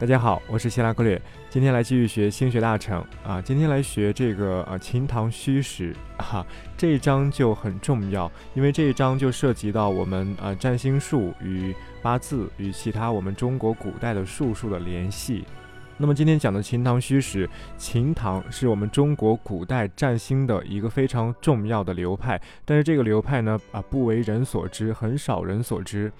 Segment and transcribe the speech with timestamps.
[0.00, 6.46] 大家好，我是希拉克略，今天来继续学星学大成啊，今天来学这个啊秦唐虚实哈，
[6.78, 15.44] 这一章就很重要，因为这一章就涉及到我们啊占星术与八字与其他我们中国古代的术数的联系。
[15.96, 26.12] 那么今天讲的秦唐虚实，秦唐是我们中国古代占星的一个非常重要的流派，但是这个流派呢啊不为人所知，很少人所知。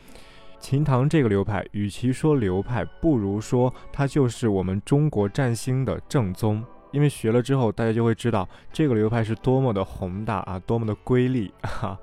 [0.61, 6.65] 秦唐这个流派，与其说流派，不如说它就是我们中国占星的正宗。
[6.91, 11.99] 因为学了之后，大家就会知道这个流派是多么的宏大啊，多么的瑰丽 哈。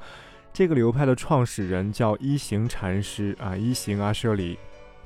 [0.54, 4.58] 这个流派的创始人叫一行禅师啊，一行阿舍离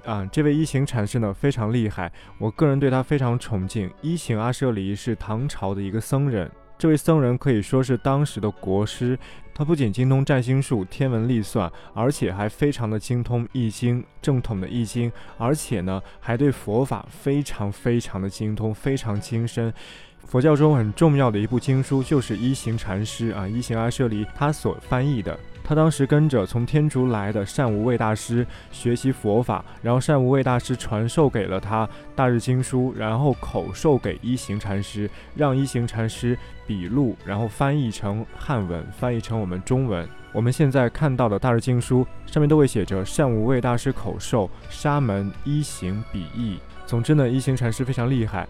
[0.05, 0.27] 啊。
[0.31, 3.89] 这位一行禅师呢非常厉害，我个人对他非常崇敬。
[4.01, 6.51] 一行阿舍离是唐朝的一个僧人。
[6.79, 9.19] 这位僧人可以说是当时的国师，
[9.53, 19.73] 他不仅精通占星术、天文历算，而且还非常的精通易经，正统的易经，而且呢，还对佛法非常非常的精通，非常精深。
[20.25, 25.37] 佛教中很重要的一部经书就是一行禅师啊，一行阿舍离他所翻译的。
[25.69, 40.09] 他当时跟着从天竺来的善无畏大师学习佛法，然后善无畏大师传授给了他大日经书，然后口授给一行禅师，让一行禅师笔录，然后翻译成汉文，翻译成我们中文。
[40.33, 46.57] 我们现在看到的大日经书上面都会写着善无畏大师口授，沙门一行笔译。
[46.87, 48.47] 总之呢，一行禅师非常厉害。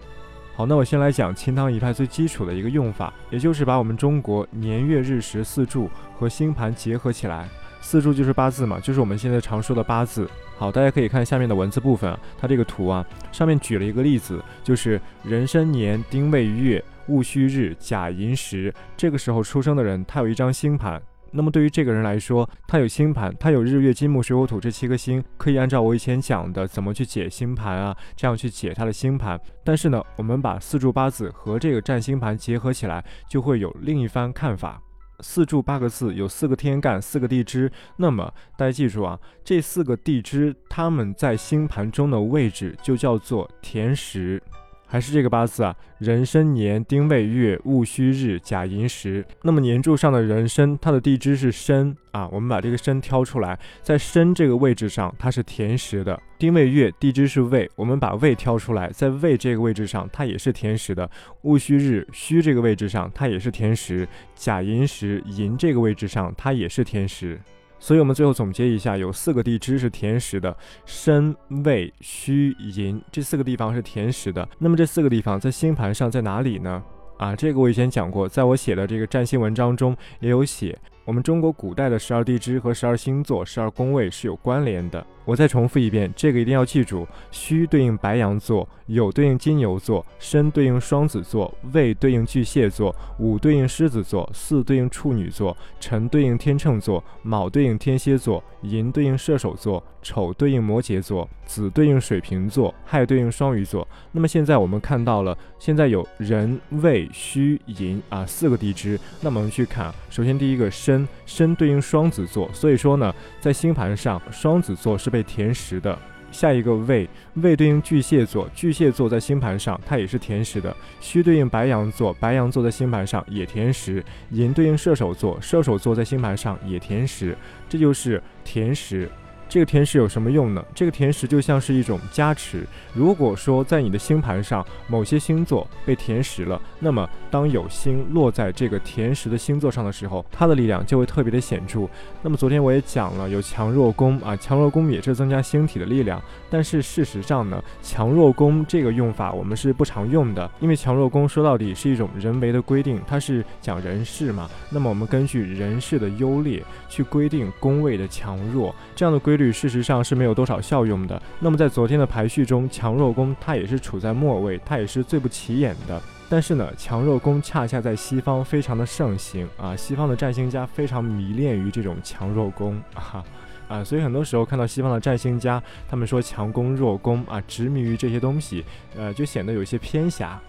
[0.60, 7.48] 好，那我先来讲清汤一派最基础的一个用法，也就是把我们中国年月日时四柱和星盘结合起来。
[7.80, 10.28] 四柱就是八字嘛，就是我们现在常说的八字。
[10.58, 21.00] 好，大家可以看下面的文字部分，它这个图啊，上面举了一个例子，就是壬申年丁未月戊戌日甲寅时，这个时候出生的人，他有一张星盘。
[21.32, 29.40] 那么对于这个人来说，他有星盘，他有日月金木水火土这七颗星，可以按照我以前讲的怎么去解星盘啊，这样去解他的星盘。
[29.64, 34.82] 但是呢，我们把四柱八字和这个占星盘结合起来，就会有另一番看法。
[35.22, 37.70] 四柱八个字有四个天干，四个地支。
[37.96, 44.42] 那么大家记住啊，这四个地支它们在星盘中的位置就叫做田时。
[44.90, 49.24] 还是这个八字啊，壬申年丁未月戊戌日甲寅时。
[49.42, 52.28] 那么年柱上的壬申，它的地支是申啊。
[52.32, 56.20] 我们把这个申挑出来，在申这个位置上，它是田时的。
[56.36, 61.08] 丁未月地支是未，我们把未挑出来，在未这个位置上，它也是田时的。
[61.42, 64.08] 戊戌日戌这个位置上，它也是田时。
[64.34, 67.38] 甲寅时寅这个位置上，它也是田时。
[67.80, 70.54] 所以，我们最后总结一下，有四个地支是填实的，
[70.84, 74.46] 申、未、戌、寅这四个地方是填实的。
[74.58, 76.82] 那么这四个地方在星盘上在哪里呢？
[77.16, 80.78] 啊，这个我以前讲过，在我写的这个占星文章中也有写。
[81.06, 85.04] 我们中国古代的十二地支和十二星座、十二宫位是有关联的。
[85.30, 103.86] 我再重复一遍，这个一定要记住：戌对应白羊座，酉对应金牛座，申对应双子座，未对应巨蟹座，午对应狮子座，巳对应处女座，辰对应天秤座，卯对应天蝎座，寅对应射手座，丑对应摩羯座，子对应水瓶座，亥对应双鱼座。
[104.10, 108.98] 那么现在我们看到了，现在有壬、未、戌、寅啊四个地支。
[109.20, 111.06] 那么我们去看，首先第一个申。
[111.24, 115.98] 申对应双子座，所以说呢，在星盘上，双子座是被甜食的。
[116.32, 120.74] 下一个胃，胃对应巨蟹座，巨蟹座在星盘上它也是甜食的。
[121.00, 124.04] 戌对应白羊座，白羊座在星盘上也甜食。
[124.30, 127.36] 寅对应射手座，射手座在星盘上也甜食。
[127.68, 129.10] 这就是甜食。
[129.50, 130.64] 这个天时有什么用呢？
[130.72, 132.64] 这个天时就像是一种加持。
[132.94, 141.88] 如果说在你的星盘上某些星座被填实了，那么当有星落在这个填实的星座上的时候，它的力量就会特别的显著。
[142.22, 146.22] 那么昨天我也讲了，有强弱宫啊，强弱宫也是增加星体的力量。
[146.48, 154.48] 但是事实上呢，强弱宫这个用法我们是不常用的，因为强弱宫说到底是一种人为的规定，它是讲人事嘛。
[154.70, 159.39] 那么我们根据人事的优劣去规定宫位的强弱，这样的规。
[159.52, 161.20] 事实上是没有多少效用的。
[161.38, 166.00] 那么在昨天的排序中，强弱宫它也是处在末位，它也是最不起眼的。
[166.28, 173.24] 但是呢，强弱宫恰恰在西方非常的盛行啊，西方的占星家非常迷恋于这种强弱宫啊
[173.66, 178.64] 啊，所以很多时候看到西方的占星家，他们说强攻弱攻啊，执迷于这些东西，
[178.96, 180.40] 呃，就显得有些偏狭。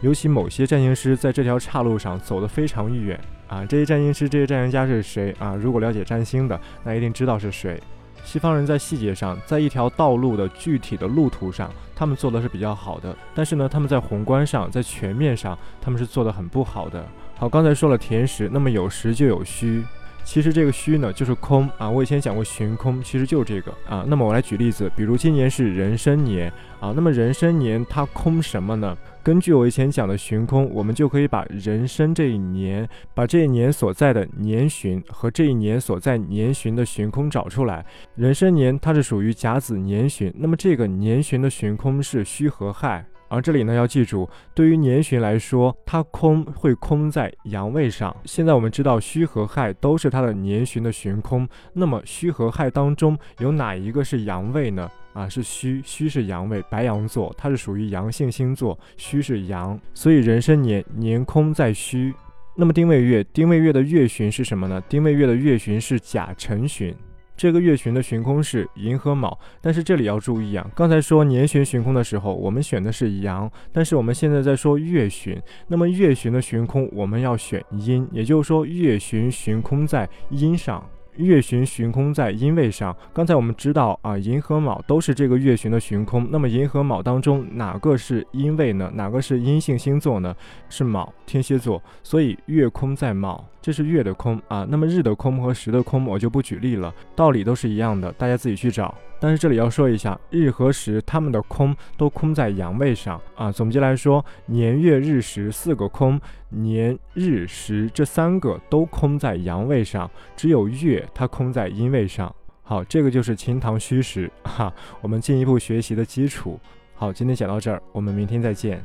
[0.00, 5.54] 尤其某些占星师在这条岔路上走得非常远啊，这些占星师、这些占星家是谁啊？
[5.54, 7.80] 如果了解占星的，那一定知道是谁。
[8.24, 13.14] 西方人在细节上，在一条道路的具体的路途上，他们做的是比较好的。
[13.34, 17.04] 但是呢，他们在宏观上，在全面上，他们是做的很不好的。
[17.36, 19.82] 好，刚才说了田时，那么有时就有虚，
[20.24, 21.88] 其实这个虚呢就是空啊。
[21.88, 24.04] 我以前讲过寻空，其实就这个啊。
[24.06, 28.96] 那么我来举例子，比如今年是壬申年啊，那么壬申年它空什么呢？
[29.22, 37.84] 根据我以前讲的旬空，我们就可以把壬申这一年，把这一年所在的年旬和这一年所在年旬的旬空找出来。
[38.14, 43.04] 壬申年它是属于甲子年旬，那么这个年旬的旬空是虚和亥。
[43.28, 48.14] 而这里呢，要记住，对于年旬来说，它空会空在阳位上。
[48.24, 54.90] 现在我们知道戌和亥都是它的年旬的旬空，那么戌和亥当中有哪一个是阳位呢？
[55.12, 62.12] 啊，是戌，戌是阳位，白羊座，它是属于阳性星座，戌是阳，所以人生年年空在戌。
[62.56, 64.82] 那么丁未月，丁未月的月旬是什么呢？
[64.88, 66.94] 丁未月的月旬是甲辰旬。
[67.36, 80.86] 这个月旬的旬空是寅和卯，但是这里要注意啊，刚才说年旬旬空的时候，我们选的是阳，但是我们现在在说月旬，那么月旬的旬空我们要选阴，也就是说月旬旬空在阴上。
[81.24, 86.26] 月巡旬空在阴位上，刚才我们知道啊，寅和卯都是这个月巡的旬空。
[86.30, 88.90] 那么寅和卯当中哪个是阴位呢？
[88.94, 90.34] 哪个是阴性星座呢？
[90.68, 91.82] 是卯，天蝎座。
[92.02, 94.66] 所以月空在卯，这是月的空啊。
[94.68, 98.94] 那么日的空和时的空我就不举例了，道理都是一样的，大家自己去找。
[99.22, 103.52] 但是这里要说一下，日和时它们的空都空在阳位上啊。
[103.52, 106.18] 总结来说，年月日时四个空，
[106.48, 112.34] 年日时这三个都空在阳位上，只有月它空在阴位上。
[112.62, 114.72] 好，这个就是秦唐虚实哈，
[115.02, 116.58] 我们进一步学习的基础。
[116.94, 118.82] 好，今天讲到这儿，我们明天再见。